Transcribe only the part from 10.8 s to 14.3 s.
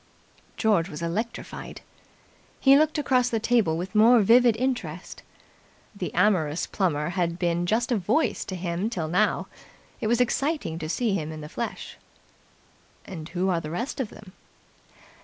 see him in the flesh. "And who are the rest of